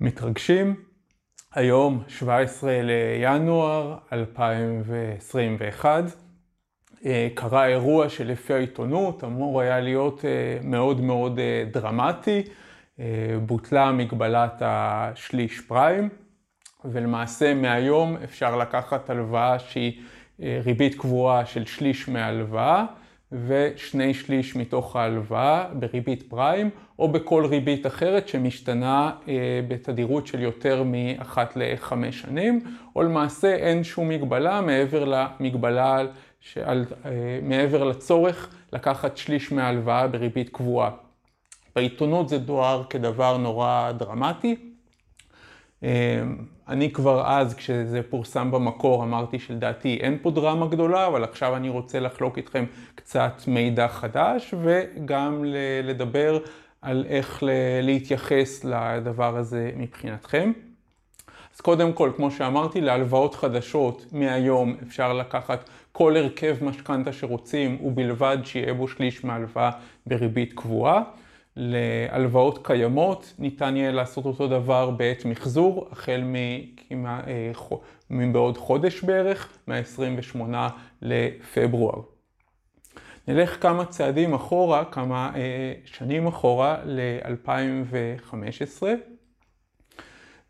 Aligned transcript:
מתרגשים. 0.00 0.74
היום 1.54 2.02
17 2.08 2.72
לינואר 2.82 3.96
2021 4.12 6.04
אה, 7.06 7.28
קרה 7.34 7.66
אירוע 7.66 8.08
שלפי 8.08 8.54
העיתונות 8.54 9.24
אמור 9.24 9.60
היה 9.60 9.80
להיות 9.80 10.24
אה, 10.24 10.58
מאוד 10.62 11.00
מאוד 11.00 11.38
אה, 11.38 11.64
דרמטי. 11.72 12.42
בוטלה 13.46 13.92
מגבלת 13.92 14.52
השליש 14.60 15.60
פריים, 15.60 16.08
ולמעשה 16.84 17.54
מהיום 17.54 18.16
אפשר 18.24 18.56
לקחת 18.56 19.10
הלוואה 19.10 19.58
שהיא 19.58 20.02
ריבית 20.40 20.94
קבועה 20.94 21.46
של 21.46 21.64
שליש 21.66 22.08
מהלוואה. 22.08 22.84
ושני 23.32 24.14
שליש 24.14 24.56
מתוך 24.56 24.96
ההלוואה 24.96 25.66
בריבית 25.74 26.22
פריים, 26.22 26.70
או 26.98 27.08
בכל 27.08 27.46
ריבית 27.46 27.86
אחרת 27.86 28.28
שמשתנה 28.28 29.10
אה, 29.28 29.60
בתדירות 29.68 30.26
של 30.26 30.42
יותר 30.42 30.82
מאחת 30.86 31.52
לחמש 31.56 32.20
שנים, 32.20 32.60
או 32.96 33.02
למעשה 33.02 33.54
אין 33.54 33.84
שום 33.84 34.08
מגבלה 34.08 34.60
מעבר 34.60 35.04
למגבלה, 35.04 35.98
שעל, 36.40 36.84
אה, 37.04 37.10
מעבר 37.42 37.84
לצורך 37.84 38.54
לקחת 38.72 39.16
שליש 39.16 39.52
מההלוואה 39.52 40.08
בריבית 40.08 40.48
קבועה. 40.48 40.90
בעיתונות 41.76 42.28
זה 42.28 42.38
דואר 42.38 42.84
כדבר 42.90 43.36
נורא 43.36 43.92
דרמטי. 43.92 44.56
אה, 45.82 46.22
אני 46.70 46.92
כבר 46.92 47.26
אז, 47.26 47.54
כשזה 47.54 48.00
פורסם 48.10 48.50
במקור, 48.50 49.04
אמרתי 49.04 49.38
שלדעתי 49.38 49.98
אין 50.00 50.18
פה 50.22 50.30
דרמה 50.30 50.66
גדולה, 50.66 51.06
אבל 51.06 51.24
עכשיו 51.24 51.56
אני 51.56 51.68
רוצה 51.68 52.00
לחלוק 52.00 52.38
איתכם 52.38 52.64
קצת 52.94 53.32
מידע 53.46 53.88
חדש, 53.88 54.54
וגם 54.62 55.44
לדבר 55.82 56.38
על 56.82 57.04
איך 57.08 57.42
להתייחס 57.82 58.64
לדבר 58.64 59.36
הזה 59.36 59.70
מבחינתכם. 59.76 60.52
אז 61.54 61.60
קודם 61.60 61.92
כל, 61.92 62.10
כמו 62.16 62.30
שאמרתי, 62.30 62.80
להלוואות 62.80 63.34
חדשות 63.34 64.06
מהיום 64.12 64.76
אפשר 64.82 65.12
לקחת 65.12 65.70
כל 65.92 66.16
הרכב 66.16 66.56
משכנתה 66.62 67.12
שרוצים, 67.12 67.78
ובלבד 67.84 68.38
שיהיה 68.44 68.74
בו 68.74 68.88
שליש 68.88 69.24
מהלוואה 69.24 69.70
בריבית 70.06 70.52
קבועה. 70.52 71.02
להלוואות 71.60 72.66
קיימות, 72.66 73.34
ניתן 73.38 73.76
יהיה 73.76 73.92
לעשות 73.92 74.24
אותו 74.24 74.48
דבר 74.48 74.90
בעת 74.90 75.24
מחזור, 75.24 75.88
החל 75.90 76.24
אה, 76.96 77.52
מבעוד 78.10 78.58
חודש 78.58 79.02
בערך, 79.02 79.48
מה-28 79.66 80.38
לפברואר. 81.02 82.00
נלך 83.28 83.62
כמה 83.62 83.84
צעדים 83.84 84.34
אחורה, 84.34 84.84
כמה 84.84 85.30
אה, 85.36 85.72
שנים 85.84 86.26
אחורה, 86.26 86.76
ל-2015. 86.84 88.82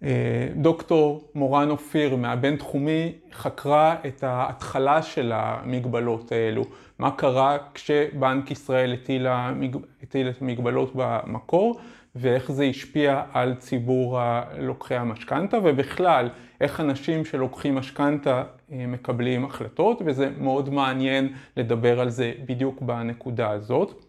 אה, 0.02 0.48
דוקטור 0.56 1.30
מורן 1.34 1.70
אופיר 1.70 2.16
מהבינתחומי 2.16 3.12
חקרה 3.32 3.96
את 4.06 4.22
ההתחלה 4.24 5.02
של 5.02 5.32
המגבלות 5.34 6.32
האלו. 6.32 6.64
מה 7.00 7.10
קרה 7.10 7.56
כשבנק 7.74 8.50
ישראל 8.50 8.92
הטיל, 8.92 9.26
המג... 9.26 9.76
הטיל 10.02 10.28
את 10.28 10.42
המגבלות 10.42 10.92
במקור 10.94 11.80
ואיך 12.14 12.52
זה 12.52 12.64
השפיע 12.64 13.22
על 13.32 13.54
ציבור 13.54 14.20
לוקחי 14.58 14.94
המשכנתה 14.94 15.58
ובכלל 15.64 16.28
איך 16.60 16.80
אנשים 16.80 17.24
שלוקחים 17.24 17.74
משכנתה 17.74 18.42
אה, 18.72 18.86
מקבלים 18.86 19.44
החלטות 19.44 20.02
וזה 20.04 20.30
מאוד 20.38 20.70
מעניין 20.70 21.32
לדבר 21.56 22.00
על 22.00 22.10
זה 22.10 22.32
בדיוק 22.46 22.82
בנקודה 22.82 23.50
הזאת. 23.50 24.04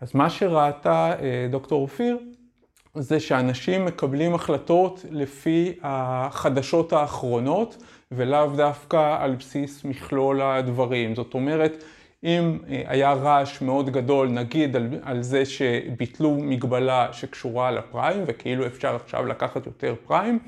אז 0.00 0.14
מה 0.14 0.30
שראתה 0.30 1.12
אה, 1.20 1.46
דוקטור 1.50 1.82
אופיר 1.82 2.18
זה 2.94 3.20
שאנשים 3.20 3.84
מקבלים 3.84 4.34
החלטות 4.34 5.04
לפי 5.10 5.72
החדשות 5.82 6.92
האחרונות 6.92 7.76
ולאו 8.12 8.56
דווקא 8.56 9.16
על 9.20 9.34
בסיס 9.34 9.84
מכלול 9.84 10.42
הדברים. 10.42 11.14
זאת 11.14 11.34
אומרת, 11.34 11.84
אם 12.24 12.58
אה, 12.68 12.82
היה 12.86 13.12
רעש 13.12 13.62
מאוד 13.62 13.90
גדול, 13.90 14.28
נגיד 14.28 14.76
על, 14.76 14.88
על 15.02 15.22
זה 15.22 15.44
שביטלו 15.44 16.30
מגבלה 16.30 17.08
שקשורה 17.12 17.70
לפריים 17.70 18.22
וכאילו 18.26 18.66
אפשר 18.66 18.96
עכשיו 18.96 19.26
לקחת 19.26 19.66
יותר 19.66 19.94
פריים, 20.06 20.38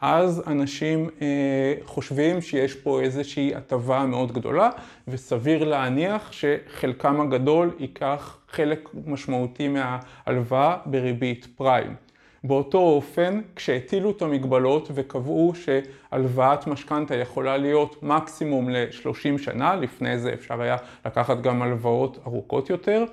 אז 0.00 0.42
אנשים 0.46 1.08
אה, 1.22 1.74
חושבים 1.84 2.40
שיש 2.40 2.74
פה 2.74 3.00
איזושהי 3.00 3.54
הטבה 3.54 4.06
מאוד 4.06 4.32
גדולה, 4.32 4.70
וסביר 5.08 5.64
להניח 5.64 6.32
שחלקם 6.32 7.20
הגדול 7.20 7.70
ייקח 7.78 8.38
חלק 8.48 8.88
משמעותי 9.06 9.68
מההלוואה 9.68 10.76
בריבית 10.86 11.46
פריים. 11.56 11.94
באותו 12.44 12.78
אופן, 12.78 13.40
כשהטילו 13.56 14.10
את 14.10 14.22
המגבלות 14.22 14.88
וקבעו 14.94 15.52
שהלוואת 15.54 16.66
משכנתה 16.66 17.16
יכולה 17.16 17.56
להיות 17.56 18.02
מקסימום 18.02 18.70
ל-30 18.70 19.38
שנה, 19.38 19.76
לפני 19.76 20.18
זה 20.18 20.32
אפשר 20.32 20.62
היה 20.62 20.76
לקחת 21.06 21.40
גם 21.40 21.62
הלוואות 21.62 22.18
ארוכות 22.26 22.70
יותר, 22.70 23.04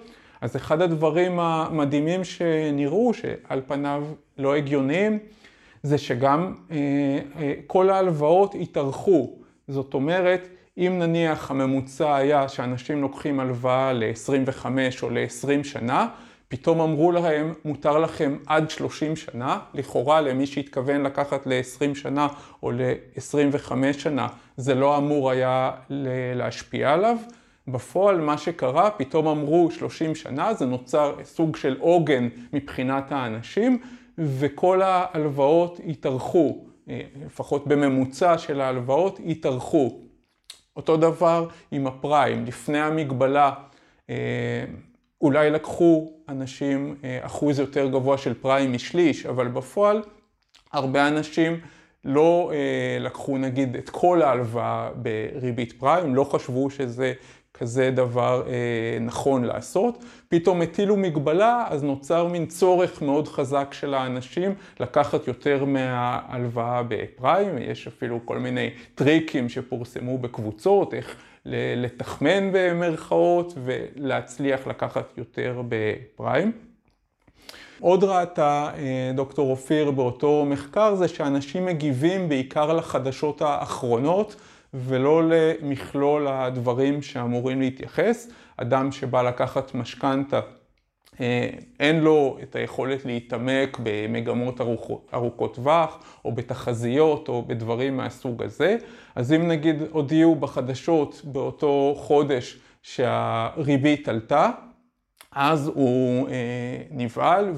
אז 0.41 0.56
אחד 0.56 0.81
הדברים 0.81 1.40
המדהימים 1.40 2.24
שנראו, 2.24 3.14
שעל 3.14 3.62
פניו 3.68 4.03
לא 4.38 4.56
הגיוניים, 4.56 5.20
זה 5.84 5.97
שגם 5.97 6.56
אה, 6.72 6.78
אה, 7.40 7.53
כל 7.68 7.90
ההלוואות 7.90 8.56
התארכו. 8.62 9.36
זאת 9.68 9.94
אומרת, 9.94 10.47
אם 10.78 10.96
נניח 11.00 11.52
הממוצע 11.52 12.16
היה 12.16 12.47
שאנשים 12.47 13.02
לוקחים 13.02 13.40
הלוואה 13.40 13.94
ל-25 13.94 14.66
או 15.03 15.09
ל-20 15.09 15.64
שנה, 15.64 16.08
פתאום 16.52 16.82
אמרו 16.82 17.12
להם, 17.12 17.54
מותר 17.66 17.98
לכם 17.98 18.38
עד 18.48 18.70
30 18.70 19.16
שנה, 19.16 19.60
לכאורה 19.74 20.22
למי 20.22 20.48
שהתכוון 20.48 21.02
לקחת 21.04 21.48
ל-20 21.48 21.96
שנה 21.96 22.28
או 22.64 22.72
ל-25 22.72 23.74
שנה, 23.98 24.28
זה 24.58 24.76
לא 24.76 24.98
אמור 24.98 25.32
היה 25.32 25.72
להשפיע 26.36 26.94
עליו. 26.94 27.18
בפועל 27.68 28.22
מה 28.22 28.38
שקרה, 28.38 28.90
פתאום 28.92 29.28
אמרו 29.28 29.72
30 29.72 30.16
שנה, 30.16 30.54
זה 30.54 30.66
נוצר 30.66 31.16
סוג 31.24 31.56
של 31.56 31.78
עוגן 31.80 32.28
מבחינת 32.54 33.12
האנשים, 33.12 33.82
וכל 34.18 34.82
ההלוואות 34.82 35.80
התארכו, 35.88 36.66
אה, 36.90 37.02
לפחות 37.26 37.68
בממוצע 37.68 38.38
של 38.38 38.62
ההלוואות 38.62 39.20
התארכו. 39.28 40.00
אותו 40.76 40.98
דבר 40.98 41.48
עם 41.72 41.88
הפריים, 41.88 42.46
לפני 42.46 42.80
המגבלה 42.80 43.52
אה, 44.10 44.16
אולי 45.22 45.50
לקחו 45.50 46.12
אנשים 46.30 46.96
אה, 47.04 47.20
אחוז 47.22 47.59
יותר 47.59 47.88
גבוה 47.88 48.18
של 48.18 48.34
פריים 48.34 48.74
משליש, 48.74 49.26
אבל 49.26 49.48
בפועל 49.48 50.02
הרבה 50.74 51.08
אנשים 51.08 51.59
לא 52.06 52.52
לקחו 53.00 53.38
נגיד 53.38 53.76
את 53.76 53.90
כל 53.90 54.22
ההלוואה 54.22 54.90
בריבית 54.96 55.74
פריים, 55.74 56.16
לא 56.16 56.24
חשבו 56.24 56.70
שזה 56.70 57.14
כזה 57.62 57.92
דבר 57.92 58.44
אה, 58.48 58.98
נכון 59.02 59.44
לעשות. 59.44 60.04
פתאום 60.30 60.62
הטילו 60.62 60.98
מגבלה, 60.98 61.66
אז 61.70 61.84
נוצר 61.84 62.28
מין 62.28 62.46
צורך 62.46 63.02
מאוד 63.02 63.28
חזק 63.28 63.68
של 63.72 63.94
האנשים 63.94 64.53
לקחת 64.80 65.28
יותר 65.28 65.66
מההלוואה 65.66 66.84
בפריים. 66.88 67.58
יש 67.58 67.88
אפילו 67.88 68.20
כל 68.26 68.40
מיני 68.40 68.70
טריקים 68.96 69.50
שפורסמו 69.50 70.18
בקבוצות, 70.18 70.94
איך 70.94 71.16
לתחמן 71.46 72.50
במרכאות 72.53 73.53
ולהצליח 73.63 74.68
לקחת 74.68 75.18
יותר 75.18 75.62
בפריים. 75.69 76.52
עוד 77.79 78.03
ראתה 78.03 78.72
אה, 78.78 79.12
דוקטור 79.16 79.52
אופיר 79.52 79.91
באותו 79.91 80.46
מחקר 80.46 80.96
זה 80.96 81.07
שאנשים 81.07 81.66
מגיבים 81.66 82.29
בעיקר 82.29 82.74
לחדשות 82.74 83.41
האחרונות. 83.41 84.35
ולא 84.74 85.24
למכלול 85.29 86.28
הדברים 86.28 87.02
שאמורים 87.02 87.62
להתייחס. 87.62 88.29
אדם 88.58 88.91
שבא 88.91 89.22
לקחת 89.22 89.75
משכנתה, 89.75 90.40
אין 91.80 92.00
לו 92.00 92.38
את 92.44 92.56
היכולת 92.56 93.06
להתעמק 93.06 93.78
במגמות 93.84 94.62
ארוכות, 94.62 95.09
ארוכות 95.14 95.56
טווח, 95.56 96.00
או 96.26 96.32
בתחזיות, 96.32 97.28
או 97.28 97.44
בדברים 97.47 97.97
מהסוג 97.97 98.44
הזה. 98.44 98.78
אז 99.16 99.34
אם 99.34 99.47
נגיד 99.47 99.76
הודיעו 99.91 100.35
בחדשות 100.35 101.22
באותו 101.24 101.94
חודש 101.97 102.59
שהריבית 102.84 104.08
עלתה, 104.08 104.50
אז 105.32 105.68
הוא 105.68 106.30
אה, 106.30 106.34
נבהל 106.91 107.52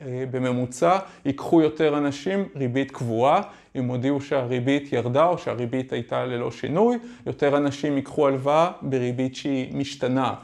ובממוצע 0.00 0.98
ייקחו 1.24 1.62
יותר 1.62 1.98
אנשים 1.98 2.48
ריבית 2.56 2.90
קבועה, 2.90 3.42
אם 3.76 3.84
הודיעו 3.84 4.20
שהריבית 4.20 4.92
ירדה 4.92 5.26
או 5.26 5.38
שהריבית 5.38 5.92
הייתה 5.92 6.24
ללא 6.24 6.50
שינוי, 6.50 6.98
יותר 7.26 7.56
אנשים 7.56 7.96
ייקחו 7.96 8.26
הלוואה 8.26 8.70
בריבית 8.82 9.36
שהיא 9.36 9.76
משתנה. 9.76 10.34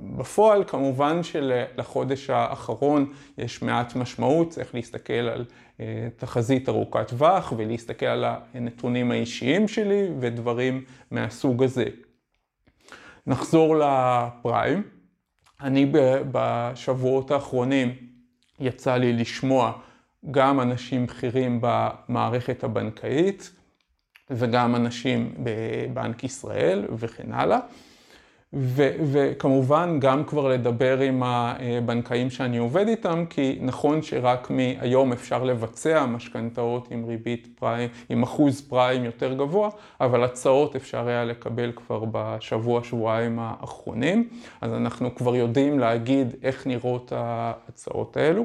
בפועל 0.00 0.64
כמובן 0.64 1.22
שלחודש 1.22 2.30
האחרון 2.30 3.12
יש 3.38 3.62
מעט 3.62 3.96
משמעות, 3.96 4.50
צריך 4.50 4.74
להסתכל 4.74 5.12
על 5.12 5.44
אה, 5.80 6.08
תחזית 6.16 6.68
ארוכת 6.68 7.08
טווח 7.08 7.52
ולהסתכל 7.56 8.06
על 8.06 8.24
הנתונים 8.54 9.10
האישיים 9.10 9.68
שלי 9.68 10.08
ודברים 10.20 10.84
מהסוג 11.10 11.62
הזה. 11.62 11.84
נחזור 13.26 13.76
לפריים. 13.76 14.82
אני 15.60 15.92
בשבועות 16.32 17.30
האחרונים 17.30 17.94
יצא 18.60 18.96
לי 18.96 19.12
לשמוע 19.12 19.72
גם 20.30 20.60
אנשים 20.60 21.06
בכירים 21.06 21.58
במערכת 21.62 22.64
הבנקאית 22.64 23.50
וגם 24.30 24.76
אנשים 24.76 25.34
בבנק 25.38 26.24
ישראל 26.24 26.86
וכן 26.96 27.32
הלאה. 27.32 27.58
ו- 28.52 28.94
וכמובן 29.12 29.96
גם 30.00 30.24
כבר 30.24 30.48
לדבר 30.48 31.00
עם 31.00 31.22
הבנקאים 31.22 32.30
שאני 32.30 32.58
עובד 32.58 32.88
איתם, 32.88 33.24
כי 33.30 33.58
נכון 33.60 34.02
שרק 34.02 34.50
מהיום 34.50 35.12
אפשר 35.12 35.44
לבצע 35.44 36.06
משכנתאות 36.06 36.88
עם 36.90 37.04
ריבית 37.04 37.48
פריים, 37.54 37.88
עם 38.08 38.22
אחוז 38.22 38.60
פריים 38.60 39.04
יותר 39.04 39.34
גבוה, 39.34 39.68
אבל 40.00 40.24
הצעות 40.24 40.76
אפשר 40.76 41.08
היה 41.08 41.24
לקבל 41.24 41.72
כבר 41.76 42.04
בשבוע, 42.12 42.84
שבועיים 42.84 43.38
האחרונים, 43.38 44.28
אז 44.60 44.72
אנחנו 44.72 45.14
כבר 45.14 45.36
יודעים 45.36 45.78
להגיד 45.78 46.34
איך 46.42 46.66
נראות 46.66 47.12
ההצעות 47.16 48.16
האלו. 48.16 48.44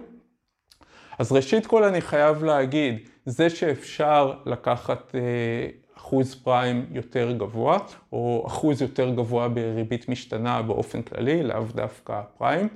אז 1.20 1.32
ראשית 1.32 1.66
כל 1.68 1.84
אני 1.84 2.02
חייב 2.02 2.44
להגיד, 2.44 2.98
זה 3.26 3.50
שאפשר 3.50 4.34
לקחת 4.46 5.16
אחוז 5.98 6.36
פריים 6.36 6.86
יותר 6.92 7.32
גבוה, 7.32 7.78
או 8.12 8.44
אחוז 8.48 8.82
יותר 8.82 9.10
גבוה 9.10 9.48
בריבית 9.48 10.10
משתנה 10.10 10.62
באופן 10.62 11.02
כללי, 11.02 11.44
לאו 11.44 11.64
דווקא 11.76 12.22
פריים. 12.38 12.68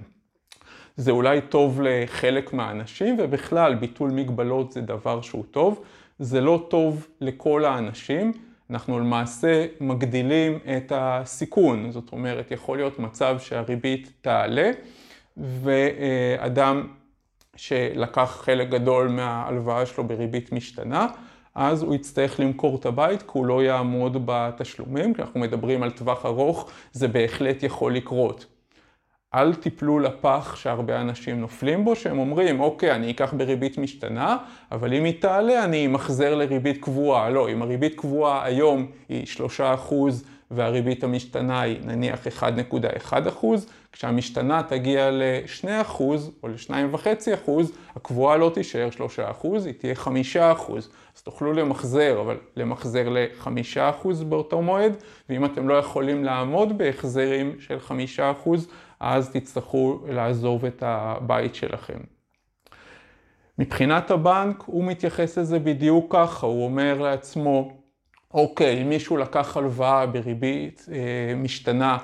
זה 0.96 1.12
אולי 1.12 1.42
טוב 1.42 1.82
לחלק 1.84 2.54
מהאנשים, 2.54 3.16
ובכלל 3.20 3.76
ביטול 3.76 4.12
מגבלות 4.12 4.72
זה 4.72 4.82
דבר 4.82 5.22
שהוא 5.22 5.44
טוב. 5.52 5.84
זה 6.20 6.42
לא 6.42 6.66
טוב 6.70 7.08
לכל 7.22 7.66
האנשים. 7.66 8.32
אנחנו 8.70 9.00
למעשה 9.00 9.66
מגדילים 9.80 10.60
את 10.78 10.92
הסיכון, 10.96 11.92
זאת 11.92 12.12
אומרת, 12.12 12.52
יכול 12.52 12.78
להיות 12.78 13.00
מצב 13.00 13.40
שהריבית 13.40 14.12
תעלה, 14.22 14.72
ואדם 15.38 16.88
שלקח 17.56 18.38
חלק 18.44 18.70
גדול 18.70 19.08
מההלוואה 19.08 19.86
שלו 19.86 20.04
בריבית 20.04 20.52
משתנה, 20.52 21.08
אז 21.58 21.84
הוא 21.84 21.96
יצטרך 21.96 22.40
למכור 22.40 22.76
את 22.76 22.86
הבית 22.86 23.22
כי 23.22 23.28
הוא 23.34 23.46
לא 23.46 23.64
יעמוד 23.64 24.18
בתשלומים, 24.26 25.14
כי 25.14 25.22
אנחנו 25.22 25.40
מדברים 25.40 25.84
על 25.84 25.92
טווח 25.92 26.26
ארוך, 26.26 26.70
זה 26.92 27.08
בהחלט 27.08 27.64
יכול 27.64 27.96
לקרות. 27.96 28.46
אל 29.34 29.54
תיפלו 29.54 30.00
לפח 30.00 30.56
שהרבה 30.56 31.02
אנשים 31.02 31.42
נופלים 31.42 31.86
בו, 31.86 31.96
שהם 31.96 32.20
אומרים, 32.20 32.60
אוקיי, 32.60 32.92
אני 32.92 33.12
אקח 33.12 33.34
בריבית 33.34 33.78
משתנה, 33.78 34.38
אבל 34.72 34.94
אם 34.94 35.04
היא 35.04 35.22
תעלה, 35.22 35.64
אני 35.64 35.86
אמחזר 35.86 36.36
לריבית 36.36 36.84
קבועה. 36.84 37.30
לא, 37.30 37.50
אם 37.50 37.62
הריבית 37.62 37.96
קבועה 37.96 38.46
היום 38.46 38.88
היא 39.10 39.26
3% 39.60 39.94
והריבית 40.52 41.04
המשתנה 41.04 41.62
היא 41.62 41.78
נניח 41.84 42.28
1.1 42.28 43.14
כשהמשתנה 43.92 44.64
תגיע 44.64 45.12
ל-2% 45.12 46.02
או 46.44 46.48
ל-2.5%, 46.48 47.52
הקבועה 47.96 48.38
לא 48.38 48.52
תישאר 48.54 48.90
3%, 49.44 49.48
היא 49.66 49.74
תהיה 49.74 49.94
5%. 49.94 50.72
אז 51.16 51.22
תוכלו 51.24 51.54
למחזר, 51.54 52.22
אבל 52.22 52.38
למחזר 52.56 53.10
ל-5% 53.10 54.24
באותו 54.30 54.62
מועד, 54.62 54.94
ואם 55.30 55.46
אתם 55.46 55.68
לא 55.70 55.74
יכולים 55.74 56.24
לעמוד 56.24 56.78
בהחזרים 56.78 57.56
של 57.60 57.78
5%, 58.46 58.50
אז 59.00 59.30
תצטרכו 59.30 60.00
לעזוב 60.10 60.66
את 60.66 60.84
הבית 60.86 61.56
שלכם. 61.56 61.98
מבחינת 63.60 64.12
הבנק, 64.12 64.64
הוא 64.66 64.84
מתייחס 64.84 65.38
לזה 65.38 65.60
בדיוק 65.60 66.16
ככה, 66.16 66.48
הוא 66.48 66.66
אומר 66.66 67.02
לעצמו, 67.02 67.77
אוקיי, 68.34 68.84
מישהו 68.84 69.18
לקח 69.18 69.58
הלוואה 69.58 70.06
בריבית 70.06 70.86
אה, 70.92 71.36
משתנה 71.36 71.98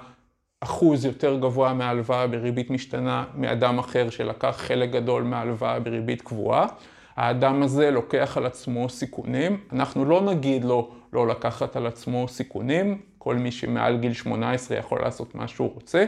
אחוז 0.60 1.06
יותר 1.06 1.40
גבוה 1.40 1.74
מההלוואה 1.74 2.28
בריבית 2.28 2.70
משתנה 2.70 3.26
מאדם 3.36 3.80
אחר 3.80 4.10
שלקח 4.10 4.56
חלק 4.58 4.90
גדול 4.90 5.24
מההלוואה 5.24 5.80
בריבית 5.80 6.22
קבועה, 6.22 6.68
האדם 7.16 7.64
הזה 7.64 7.92
לוקח 7.92 8.38
על 8.38 8.46
עצמו 8.46 8.90
סיכונים. 8.90 9.58
אנחנו 9.74 10.06
לא 10.06 10.22
נגיד 10.22 10.64
לו 10.64 10.92
לא 11.14 11.28
לקחת 11.28 11.76
על 11.76 11.88
עצמו 11.88 12.28
סיכונים, 12.28 13.02
כל 13.18 13.36
מי 13.36 13.52
שמעל 13.52 13.98
גיל 13.98 14.14
18 14.14 14.78
יכול 14.78 15.02
לעשות 15.02 15.36
מה 15.36 15.48
שהוא 15.48 15.74
רוצה, 15.74 16.06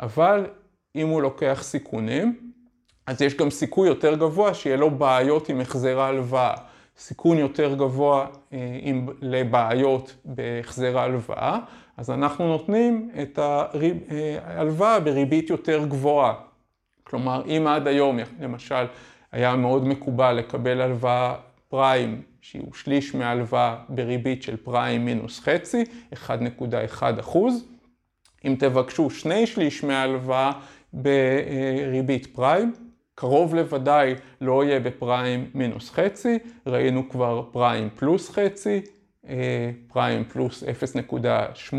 אבל 0.00 0.46
אם 0.96 1.08
הוא 1.08 1.22
לוקח 1.22 1.58
סיכונים, 1.62 2.52
אז 3.06 3.22
יש 3.22 3.36
גם 3.36 3.50
סיכוי 3.50 3.88
יותר 3.88 4.14
גבוה 4.14 4.54
שיהיה 4.54 4.76
לו 4.76 4.90
בעיות 4.90 5.48
עם 5.48 5.60
החזר 5.60 6.00
ההלוואה. 6.00 6.54
סיכון 6.98 7.38
יותר 7.38 7.74
גבוה 7.74 8.26
אה, 8.52 8.78
עם, 8.80 9.06
לבעיות 9.20 10.16
בהחזר 10.24 10.98
ההלוואה, 10.98 11.58
אז 11.96 12.10
אנחנו 12.10 12.48
נותנים 12.48 13.10
את 13.22 13.38
ההלוואה 13.38 15.00
בריבית 15.00 15.50
יותר 15.50 15.86
גבוהה. 15.86 16.34
כלומר, 17.04 17.42
אם 17.46 17.66
עד 17.66 17.86
היום, 17.86 18.18
למשל, 18.40 18.84
היה 19.32 19.56
מאוד 19.56 19.86
מקובל 19.86 20.32
לקבל 20.32 20.80
הלוואה 20.80 21.34
פריים, 21.68 22.22
שהוא 22.40 22.74
שליש 22.74 23.14
מהלוואה 23.14 23.76
בריבית 23.88 24.42
של 24.42 24.56
פריים 24.56 25.04
מינוס 25.04 25.40
חצי, 25.40 25.84
1.1 26.14 27.20
אחוז. 27.20 27.64
אם 28.44 28.56
תבקשו 28.58 29.10
שני 29.10 29.46
שליש 29.46 29.84
מההלוואה 29.84 30.52
בריבית 30.92 32.26
פריים, 32.26 32.72
קרוב 33.14 33.54
לוודאי 33.54 34.14
לא 34.40 34.64
יהיה 34.64 34.80
בפריים 34.80 35.50
מינוס 35.54 35.90
חצי, 35.90 36.38
ראינו 36.66 37.08
כבר 37.08 37.42
פריים 37.52 37.88
פלוס 37.96 38.30
חצי, 38.30 38.80
אה, 39.28 39.70
פריים 39.88 40.24
פלוס 40.24 40.62
0.8, 40.62 41.74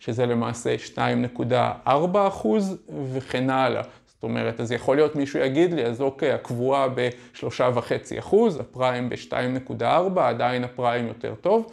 שזה 0.00 0.26
למעשה 0.26 0.76
2.4 0.94 2.28
אחוז 2.28 2.76
וכן 3.12 3.50
הלאה. 3.50 3.82
זאת 4.06 4.22
אומרת, 4.22 4.60
אז 4.60 4.72
יכול 4.72 4.96
להיות 4.96 5.16
מישהו 5.16 5.40
יגיד 5.40 5.72
לי, 5.72 5.84
אז 5.86 6.00
אוקיי, 6.00 6.32
הקבועה 6.32 6.88
ב-3.5 6.88 8.18
אחוז, 8.18 8.60
הפריים 8.60 9.08
ב-2.4, 9.08 10.20
עדיין 10.20 10.64
הפריים 10.64 11.06
יותר 11.06 11.34
טוב. 11.34 11.72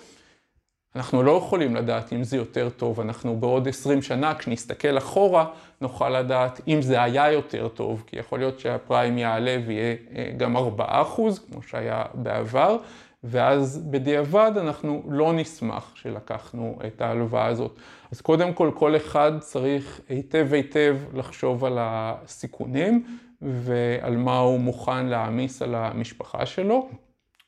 אנחנו 0.96 1.24
לא 1.24 1.32
יכולים 1.32 1.76
לדעת 1.76 2.14
אם 2.14 2.24
זה 2.24 2.38
יותר 2.38 2.70
טוב, 2.70 3.00
אנחנו 3.00 3.40
בעוד 3.40 3.68
20 3.68 4.02
שנה, 4.02 4.36
כשנסתכל 4.36 4.98
אחורה, 4.98 5.46
נוכל 5.82 6.10
לדעת 6.10 6.62
אם 6.68 6.82
זה 6.82 7.04
היה 7.04 7.32
יותר 7.32 7.68
טוב, 7.68 8.04
כי 8.08 8.20
יכול 8.20 8.40
להיות 8.40 8.60
שהפריים 8.60 9.18
יעלה 9.18 9.58
ויהיה 9.66 9.96
אה, 10.16 10.32
גם 10.38 10.58
4 10.58 10.86
אחוז, 10.90 11.40
כמו 11.40 11.62
שהיה 11.62 12.04
בעבר, 12.14 12.78
ואז 13.24 13.84
בדיעבד 13.92 14.52
אנחנו 14.58 15.04
לא 15.10 15.34
נשמח 15.34 15.92
שלקחנו 15.96 16.80
את 16.88 17.02
ההלוואה 17.02 17.46
הזאת. 17.46 17.80
אז 18.12 18.22
קודם 18.22 18.54
כל, 18.54 18.72
כל 18.76 18.96
אחד 18.96 19.32
צריך 19.40 20.02
היטב 20.10 20.48
היטב 20.54 20.98
לחשוב 21.14 21.66
על 21.66 21.78
הסיכונים 21.82 23.18
ועל 23.42 24.18
מה 24.18 24.38
הוא 24.38 24.60
מוכן 24.60 25.06
להעמיס 25.06 25.62
על 25.62 25.76
המשפחה 25.76 26.46
שלו. 26.46 26.90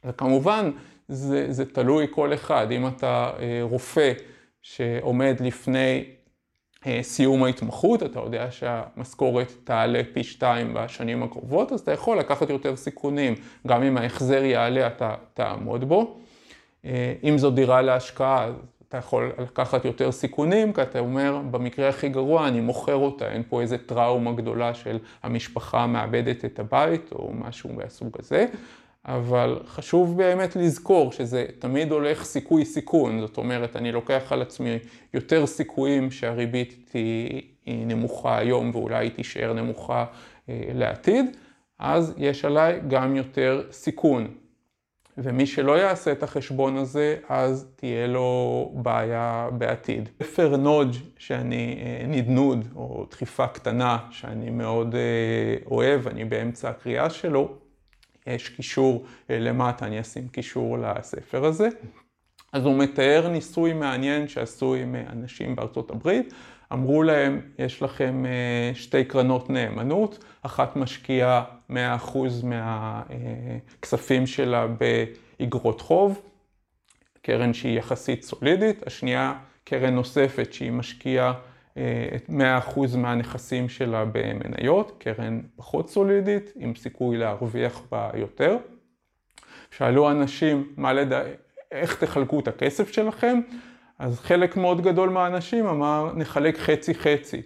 וכמובן, 0.06 0.72
זה, 1.08 1.52
זה 1.52 1.66
תלוי 1.66 2.08
כל 2.10 2.34
אחד. 2.34 2.72
אם 2.72 2.88
אתה 2.88 3.32
אה, 3.40 3.60
רופא 3.62 4.14
שעומד 4.62 5.36
לפני 5.40 6.04
אה, 6.86 7.00
סיום 7.02 7.44
ההתמחות, 7.44 8.04
אתה 8.04 8.20
יודע 8.20 8.52
שהמשכורת 8.52 9.54
תעלה 9.64 10.02
פי 10.14 10.24
שתיים 10.24 10.74
בשנים 10.74 11.24
הקרובות, 11.24 11.72
אז 11.72 11.80
אתה 11.80 11.92
יכול 11.92 12.20
לקחת 12.20 12.50
יותר 12.50 12.76
סיכונים. 12.76 13.36
גם 13.68 13.84
אם 13.84 13.98
ההחזר 13.98 14.44
יעלה, 14.44 14.88
אתה 14.88 15.16
תעמוד 15.34 15.84
בו. 15.84 16.18
אה, 16.86 17.14
אם 17.24 17.38
זו 17.38 17.52
דירה 17.52 17.82
להשקעה, 17.82 18.52
אתה 18.88 18.98
יכול 18.98 19.32
לקחת 19.38 19.86
יותר 19.86 20.12
סיכונים, 20.12 20.74
כי 20.74 20.82
אתה 20.82 21.00
אומר, 21.00 21.42
במקרה 21.52 21.90
הכי 21.90 22.10
גרוע, 22.10 22.48
אני 22.48 22.62
מוכר 22.62 22.96
אותה, 22.96 23.32
אין 23.32 23.44
פה 23.50 23.62
איזה 23.62 23.78
טראומה 23.78 24.34
גדולה 24.34 24.74
של 24.74 24.98
המשפחה 25.24 25.88
מאבדת 25.88 26.46
את 26.46 26.60
הבית, 26.60 27.12
או 27.12 27.32
משהו 27.34 27.74
מהסוג 27.74 28.18
הזה. 28.20 28.46
אבל 29.06 29.60
חשוב 29.68 30.18
באמת 30.18 30.56
לזכור 30.56 31.12
שזה 31.12 31.46
תמיד 31.60 31.92
הולך 31.92 32.24
סיכוי 32.24 32.66
סיכון, 32.66 33.22
זאת 33.22 33.38
אומרת, 33.38 33.76
אני 33.76 33.92
לוקח 33.92 34.32
על 34.32 34.42
עצמי 34.42 34.78
יותר 35.14 35.46
סיכויים 35.46 36.12
שהריבית 36.12 36.90
היא 36.94 37.86
נמוכה 37.86 38.38
היום 38.38 38.72
ואולי 38.74 39.06
היא 39.06 39.12
תישאר 39.12 39.54
נמוכה 39.54 40.06
אה, 40.50 40.62
לעתיד, 40.74 41.26
אז 41.80 42.14
יש 42.18 42.46
עליי 42.46 42.80
גם 42.88 43.16
יותר 43.16 43.64
סיכון. 43.72 44.28
ומי 45.18 45.46
שלא 45.46 45.80
יעשה 45.80 46.12
את 46.12 46.24
החשבון 46.24 46.78
הזה, 46.78 47.16
אז 47.30 47.68
תהיה 47.76 48.08
לו 48.08 48.72
בעיה 48.76 49.50
בעתיד. 49.58 50.10
ספר 50.24 50.58
נודג' 50.58 50.96
שאני, 51.18 51.78
אה, 51.82 52.08
נדנוד, 52.08 52.68
או 52.76 53.06
דחיפה 53.10 53.48
קטנה, 53.48 53.98
שאני 54.12 54.50
מאוד 54.50 54.96
אה, 54.96 55.02
אוהב, 55.72 56.08
אני 56.08 56.26
באמצע 56.26 56.70
הקריאה 56.70 57.10
שלו, 57.10 57.65
יש 58.28 58.50
קישור 58.50 59.06
אה, 59.30 59.40
למטה, 59.40 59.86
אני 59.86 60.02
אשים 60.02 60.28
קישור 60.28 60.78
לספר 60.78 61.46
הזה. 61.46 61.70
אז 62.54 62.66
הוא 62.66 62.78
מתאר 62.78 63.28
ניסוי 63.32 63.74
מעניין 63.74 64.28
שעשו 64.28 64.76
עם 64.76 64.96
אה, 64.96 65.04
אנשים 65.12 65.56
בארצות 65.56 65.92
הברית. 65.92 66.34
אמרו 66.74 67.04
להם, 67.04 67.42
יש 67.60 67.82
לכם 67.82 68.26
אה, 68.26 68.72
שתי 68.74 69.06
קרנות 69.06 69.50
נאמנות, 69.50 70.24
אחת 70.42 70.76
משקיעה 70.76 71.44
100% 71.70 71.74
מהכספים 72.44 74.28
שלה 74.28 74.68
באגרות 74.68 75.82
חוב, 75.82 76.22
קרן 77.22 77.54
שהיא 77.54 77.78
יחסית 77.80 78.24
סולידית, 78.24 78.88
השנייה 78.88 79.34
קרן 79.64 79.94
נוספת 79.96 80.54
שהיא 80.54 80.72
משקיעה 80.72 81.34
את 82.16 82.30
100% 82.30 82.98
מהנכסים 82.98 83.70
שלה 83.70 84.06
במניות, 84.12 84.92
קרן 84.98 85.42
פחות 85.56 85.90
סולידית, 85.90 86.52
עם 86.56 86.76
סיכוי 86.76 87.18
להרוויח 87.18 87.82
בה 87.92 88.10
יותר. 88.14 88.58
שאלו 89.72 90.12
אנשים 90.12 90.74
מה 90.78 90.94
לדע... 90.94 91.22
איך 91.72 92.04
תחלקו 92.04 92.40
את 92.40 92.48
הכסף 92.48 92.92
שלכם, 92.92 93.40
אז 94.00 94.20
חלק 94.20 94.58
מאוד 94.58 94.82
גדול 94.82 95.10
מהאנשים 95.10 95.68
אמר 95.68 96.12
נחלק 96.16 96.58
חצי 96.58 96.94
חצי. 96.94 97.42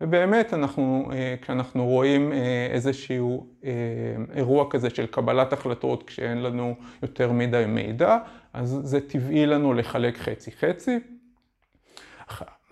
ובאמת 0.00 0.54
אנחנו, 0.54 1.10
אה, 1.12 1.34
כשאנחנו 1.42 1.86
רואים 1.86 2.32
אה, 2.32 2.68
איזשהו 2.70 3.46
אה, 3.64 3.70
אירוע 4.34 4.70
כזה 4.70 4.90
של 4.90 5.06
קבלת 5.06 5.52
החלטות 5.52 6.02
כשאין 6.02 6.42
לנו 6.42 6.74
יותר 7.02 7.32
מדי 7.32 7.64
מידע, 7.68 8.18
אז 8.52 8.80
זה 8.82 9.00
טבעי 9.00 9.46
לנו 9.46 9.74
לחלק 9.74 10.18
חצי 10.18 10.50
חצי. 10.50 10.98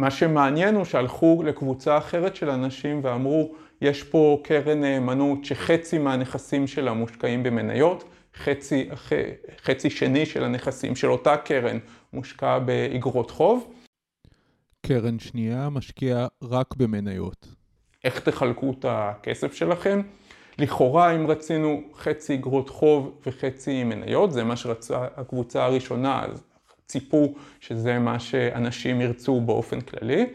מה 0.00 0.11
שמעניין 0.11 0.75
הוא 0.75 0.85
שהלכו 0.85 1.43
לקבוצה 1.47 1.99
אחרת 1.99 2.37
של 2.37 2.50
אנשים 2.50 3.00
ואמרו, 3.02 3.55
יש 3.81 4.02
פה 4.02 4.40
קרן 4.45 4.81
נאמנות 4.81 5.45
שחצי 5.45 5.99
מהנכסים 5.99 6.67
שלה 6.67 6.93
מושקעים 6.93 7.43
במניות, 7.43 8.05
חצי, 8.37 8.88
חצי 9.64 9.90
שני 9.90 10.26
של 10.26 10.45
הנכסים 10.45 10.97
של 10.97 11.11
אותה 11.11 11.37
קרן 11.37 11.78
מושקע 12.12 12.59
באגרות 12.59 13.31
חוב. 13.31 13.75
קרן 14.87 15.19
שנייה 15.19 15.69
משקיעה 15.69 16.26
רק 16.43 16.76
במניות. 16.76 17.47
איך 18.05 18.21
תחלקו 18.21 18.75
את 18.78 18.85
הכסף 18.88 19.55
שלכם? 19.55 20.02
לכאורה 20.59 21.14
אם 21.14 21.26
רצינו 21.26 21.83
חצי 21.95 22.35
אגרות 22.35 22.71
חוב 22.71 23.21
וחצי 23.26 23.85
מניות, 23.85 24.33
זה 24.33 24.45
מה 24.45 24.57
שרצה 24.57 25.07
הקבוצה 25.17 25.64
הראשונה, 25.64 26.25
אז 26.25 26.43
ציפו 26.88 27.35
שזה 27.61 27.99
מה 27.99 28.21
שאנשים 28.21 29.00
ירצו 29.00 29.40
באופן 29.40 29.80
כללי. 29.80 30.26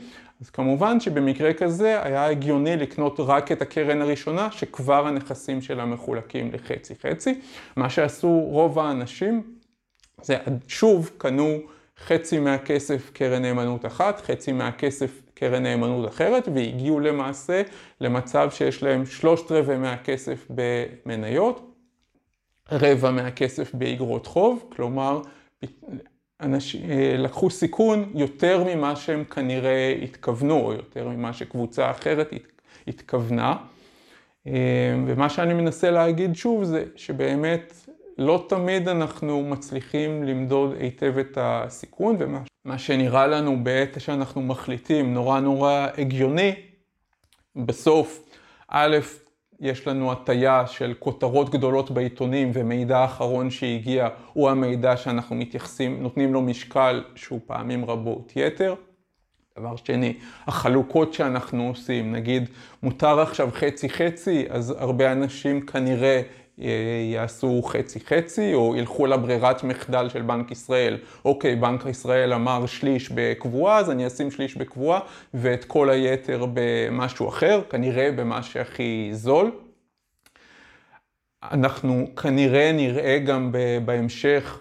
אז 0.41 0.50
כמובן 0.50 1.00
שבמקרה 1.00 1.53
כזה 1.53 2.03
היה 2.03 2.29
הגיוני 2.29 2.77
לקנות 2.77 3.15
רק 3.19 3.51
את 3.51 3.62
הקרן 3.62 4.01
הראשונה, 4.01 4.51
שכבר 4.51 5.07
הנכסים 5.07 5.62
שלה 5.62 5.86
מחולקים 5.86 6.51
לחצי 6.53 6.93
חצי. 7.01 7.39
מה 7.75 7.89
שעשו 7.89 8.29
רוב 8.29 8.79
האנשים, 8.79 9.43
זה 10.22 10.38
שוב 10.67 11.12
קנו 11.17 11.57
חצי 12.00 12.39
מהכסף 12.39 13.10
קרן 13.13 13.41
נאמנות 13.41 13.86
אחת, 13.86 14.22
חצי 14.22 14.51
מהכסף 14.51 15.22
קרן 15.33 15.63
נאמנות 15.63 16.10
אחרת, 16.10 16.48
והגיעו 16.55 17.00
למעשה 17.00 17.62
למצב 18.01 18.50
שיש 18.51 18.83
להם 18.83 19.05
שלושת 19.05 19.51
רבעי 19.51 19.77
מהכסף 19.77 20.48
במניות, 20.50 21.74
רבע 22.72 23.12
מהכסף 23.12 23.75
באגרות 23.75 24.25
חוב, 24.27 24.63
כלומר 24.75 25.22
אנשים 26.43 26.91
אה, 26.91 27.15
לקחו 27.17 27.50
סיכון 27.50 28.12
יותר 28.15 28.63
ממה 28.67 28.95
שהם 28.95 29.23
כנראה 29.23 29.95
התכוונו, 30.03 30.59
או 30.59 30.73
יותר 30.73 31.07
ממה 31.09 31.33
שקבוצה 31.33 31.91
אחרת 31.91 32.33
התכוונה. 32.88 33.55
אה, 34.47 34.51
ומה 35.07 35.29
שאני 35.29 35.53
מנסה 35.53 35.91
להגיד 35.91 36.35
שוב 36.35 36.63
זה 36.63 36.83
שבאמת 36.95 37.73
לא 38.17 38.45
תמיד 38.50 38.88
אנחנו 38.88 39.43
מצליחים 39.43 40.23
למדוד 40.23 40.75
היטב 40.79 41.17
את 41.17 41.38
הסיכון, 41.41 42.15
ומה 42.19 42.77
שנראה 42.77 43.27
לנו 43.27 43.63
בעת 43.63 44.01
שאנחנו 44.01 44.41
מחליטים 44.41 45.13
נורא 45.13 45.39
נורא 45.39 45.88
הגיוני, 45.97 46.53
בסוף, 47.55 48.29
א', 48.67 48.97
יש 49.63 49.88
לנו 49.88 50.12
הטיה 50.12 50.67
של 50.67 50.93
כותרות 51.00 51.50
גדולות 51.50 51.91
בעיתונים 51.91 52.51
ומידע 52.53 53.05
אחרון 53.05 53.50
שהגיע 53.50 54.08
הוא 54.34 54.50
המידע 54.50 54.98
שאנחנו 54.98 55.36
מתייחסים, 55.36 56.03
נותנים 56.03 56.34
לו 56.34 56.41
משקל 56.41 57.03
שהוא 57.15 57.39
פעמים 57.46 57.86
רבות 57.86 58.34
יתר. 58.36 58.75
דבר 59.60 59.75
שני, 59.75 60.13
החלוקות 60.48 61.13
שאנחנו 61.13 61.67
עושים, 61.67 62.12
נגיד 62.12 62.50
מותר 62.84 63.20
עכשיו 63.20 63.50
חצי 63.53 63.89
חצי, 63.89 64.46
אז 64.50 64.75
הרבה 64.77 65.12
אנשים 65.12 65.62
כנראה 65.62 66.22
יעשו 66.57 67.62
חצי 67.63 68.00
חצי 68.00 68.53
או 68.53 68.75
ילכו 68.75 69.05
לברירת 69.05 69.63
מחדל 69.63 70.10
של 70.10 70.22
בנק 70.22 70.51
ישראל. 70.51 70.98
אוקיי, 71.25 71.55
בנק 71.55 71.86
ישראל 71.86 72.33
אמר 72.33 72.65
שליש 72.65 73.12
בקבועה, 73.15 73.77
אז 73.77 73.91
אני 73.91 74.07
אשים 74.07 74.31
שליש 74.31 74.57
בקבועה 74.57 75.00
ואת 75.33 75.65
כל 75.65 75.89
היתר 75.89 76.45
במשהו 76.53 77.29
אחר, 77.29 77.62
כנראה 77.69 78.12
במה 78.12 78.43
שהכי 78.43 79.10
זול. 79.12 79.51
אנחנו 81.43 82.07
כנראה 82.15 82.72
נראה 82.72 83.19
גם 83.19 83.51
בהמשך 83.86 84.60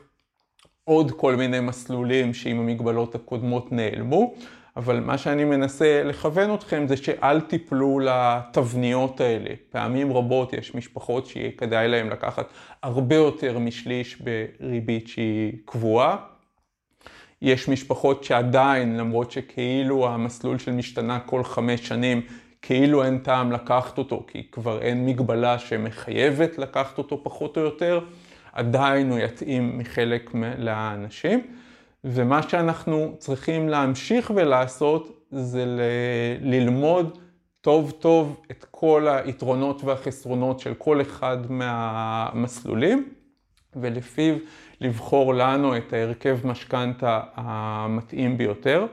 עוד 0.85 1.11
כל 1.11 1.37
מיני 1.37 1.61
מסלולים 1.61 2.35
שעם 2.35 2.59
המגבלות 2.59 3.15
הקודמות 3.15 3.73
נעלמו. 3.73 4.35
אבל 4.76 5.00
מה 5.00 5.19
שאני 5.19 5.45
מנסה 5.45 6.02
לכוון 6.05 6.55
אתכם 6.55 6.87
זה 6.88 6.97
שאל 6.97 7.41
תיפלו 7.41 7.99
לתבניות 7.99 9.21
האלה. 9.21 9.50
פעמים 9.71 10.12
רבות 10.12 10.52
יש 10.52 10.75
משפחות 10.75 11.26
שיהיה 11.26 11.50
כדאי 11.59 11.88
להם 11.88 12.11
לקחת 12.11 12.47
הרבה 12.83 13.17
יותר 13.17 13.59
משליש 13.59 14.23
בריבית 14.23 15.09
שהיא 15.09 15.52
קבועה. 15.64 16.17
יש 17.43 17.69
משפחות 17.69 18.25
שעדיין, 18.25 18.97
למרות 18.97 19.31
שכאילו 19.31 20.09
המסלול 20.09 20.59
של 20.59 20.73
משתנה 20.73 21.21
כל 21.21 21.45
חמש 21.45 21.88
שנים, 21.88 22.23
כאילו 22.62 23.05
אין 23.05 23.19
טעם 23.19 23.52
לקחת 23.52 23.99
אותו, 23.99 24.25
כי 24.29 24.47
כבר 24.52 24.83
אין 24.83 25.07
מגבלה 25.07 25.59
שמחייבת 25.59 26.59
לקחת 26.59 26.99
אותו 26.99 27.25
פחות 27.25 27.57
או 27.57 27.62
יותר, 27.62 28.00
עדיין 28.52 29.11
הוא 29.11 29.19
יתאים 29.19 29.79
מחלק 29.79 30.31
לאנשים. 30.59 31.41
ומה 32.05 32.43
שאנחנו 32.43 33.15
צריכים 33.19 33.69
להמשיך 33.69 34.33
ולעשות 34.35 35.27
זה 35.31 35.65
ל- 35.67 35.81
ללמוד 36.41 37.19
טוב 37.61 37.91
טוב 37.91 38.41
את 38.51 38.67
כל 38.71 39.09
היתרונות 39.09 39.85
והחסרונות 39.85 40.61
של 40.61 40.75
כל 40.75 41.01
אחד 41.01 41.39
מהמסלולים, 41.51 43.13
ולפיו 43.77 44.35
לבחור 44.81 45.35
לנו 45.35 45.77
את 45.77 45.93
ההרכב 45.93 46.39
משכנתה 46.45 47.21
המתאים 47.35 48.39
ביותר. 48.39 48.87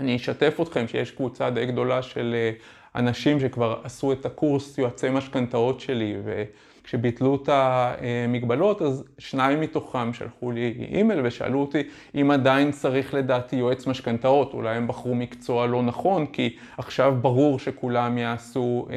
אני 0.00 0.16
אשתף 0.16 0.58
אתכם 0.62 0.88
שיש 0.88 1.10
קבוצה 1.10 1.50
די 1.50 1.66
גדולה 1.66 2.02
של 2.02 2.34
אה, 2.34 2.52
אנשים 2.98 3.40
שכבר 3.40 3.80
עשו 3.84 4.12
את 4.12 4.26
הקורס 4.26 4.78
יועצי 4.78 5.10
משכנתאות 5.10 5.80
שלי, 5.80 6.16
ו... 6.24 6.42
כשביטלו 6.88 7.38
את 7.42 7.48
המגבלות, 7.52 8.82
אז 8.82 9.04
שניים 9.18 9.60
מתוכם 9.60 10.12
שלחו 10.12 10.50
לי 10.50 10.86
אימייל 10.92 11.20
ושאלו 11.24 11.60
אותי 11.60 11.82
אם 12.14 12.30
עדיין 12.30 12.70
צריך 12.70 13.14
לדעתי 13.14 13.56
יועץ 13.56 13.86
משכנתאות, 13.86 14.54
אולי 14.54 14.76
הם 14.76 14.86
בחרו 14.86 15.14
מקצוע 15.14 15.66
לא 15.66 15.82
נכון, 15.82 16.26
כי 16.26 16.56
עכשיו 16.78 17.14
ברור 17.20 17.58
שכולם 17.58 18.18
יעשו 18.18 18.86
אה, 18.90 18.96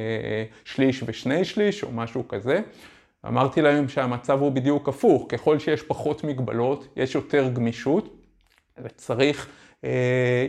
שליש 0.66 1.04
ושני 1.06 1.46
שליש 1.46 1.84
או 1.84 1.92
משהו 1.92 2.28
כזה. 2.28 2.62
אמרתי 3.28 3.62
להם 3.62 3.90
שהמצב 3.90 4.40
הוא 4.42 4.52
בדיוק 4.52 4.90
הפוך, 4.90 5.26
ככל 5.30 5.60
שיש 5.60 5.82
פחות 5.82 6.24
מגבלות, 6.24 6.88
יש 6.96 7.16
יותר 7.16 7.50
גמישות, 7.54 8.18
וצריך 8.84 9.48
אה, 9.48 9.61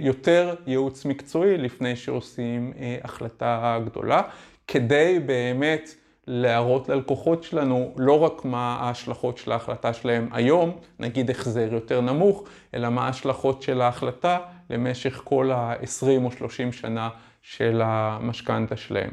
יותר 0.00 0.54
ייעוץ 0.66 1.04
מקצועי 1.04 1.58
לפני 1.58 1.96
שעושים 1.96 2.72
אה, 2.78 2.98
החלטה 3.04 3.78
גדולה, 3.84 4.22
כדי 4.66 5.18
באמת 5.26 5.94
להראות 6.26 6.88
ללקוחות 6.88 7.42
שלנו 7.42 7.94
לא 7.96 8.20
רק 8.20 8.44
מה 8.44 8.76
ההשלכות 8.80 9.38
של 9.38 9.52
ההחלטה 9.52 9.92
שלהם 9.92 10.28
היום, 10.32 10.78
נגיד 10.98 11.30
החזר 11.30 11.68
יותר 11.72 12.00
נמוך, 12.00 12.44
אלא 12.74 12.88
מה 12.88 13.06
ההשלכות 13.06 13.62
של 13.62 13.80
ההחלטה 13.80 14.38
למשך 14.70 15.20
כל 15.24 15.50
ה-20 15.50 16.24
או 16.24 16.32
30 16.32 16.72
שנה 16.72 17.08
של 17.42 17.80
המשכנתה 17.84 18.76
שלהם. 18.76 19.10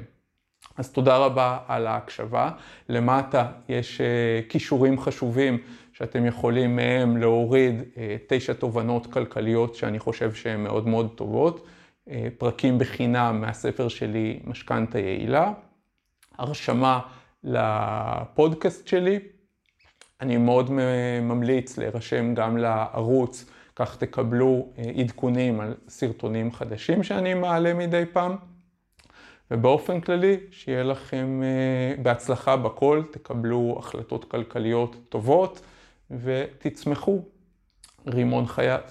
אז 0.77 0.91
תודה 0.91 1.17
רבה 1.17 1.57
על 1.67 1.87
ההקשבה. 1.87 2.51
למטה 2.89 3.47
יש 3.69 4.01
uh, 4.01 4.49
כישורים 4.51 4.99
חשובים 4.99 5.57
שאתם 5.99 6.25
יכולים 6.25 6.75
מהם 6.75 7.17
להוריד 7.17 7.81
uh, 7.81 7.97
תשע 8.27 8.53
תובנות 8.53 9.07
כלכליות 9.07 9.75
שאני 9.75 9.99
חושב 9.99 10.33
שהן 10.33 10.63
מאוד 10.63 10.87
מאוד 10.87 11.11
טובות. 11.15 11.65
Uh, 12.07 12.11
פרקים 12.37 12.77
בחינם 12.77 13.41
מהספר 13.41 13.87
שלי, 13.87 14.39
משכנתה 14.43 14.99
יעילה. 14.99 15.51
הרשמה 16.37 16.99
לפודקאסט 17.43 18.87
שלי. 18.87 19.19
אני 20.21 20.37
מאוד 20.37 20.71
ממליץ 21.21 21.77
להירשם 21.77 22.33
גם 22.33 22.57
לערוץ, 22.57 23.45
כך 23.75 23.97
תקבלו 23.97 24.67
אה, 24.77 24.83
עדכונים 24.97 25.61
על 25.61 25.73
סרטונים 25.89 26.51
חדשים 26.51 27.03
שאני 27.03 27.33
מעלה 27.33 27.73
מדי 27.73 28.03
פעם. 28.13 28.35
ובאופן 29.51 30.01
כללי, 30.01 30.37
שיהיה 30.51 30.83
לכם 30.83 31.41
אה, 31.43 32.01
בהצלחה 32.01 32.57
בכל, 32.57 33.03
תקבלו 33.11 33.75
החלטות 33.79 34.25
כלכליות 34.25 34.95
טובות 35.09 35.61
ותצמחו. 36.11 37.21
רימון 38.07 38.47
חייט. 38.47 38.81